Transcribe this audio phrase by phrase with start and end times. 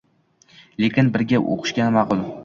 [0.83, 2.25] Lekin birga o‘qishgani ma’qul.